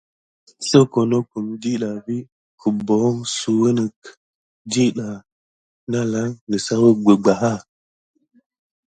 [0.69, 2.15] Soko nokum ɗiɗɑ vi
[2.61, 3.97] guboho suyune net
[4.71, 5.07] ɗiɗa
[5.99, 7.53] alan nisaku bebaya.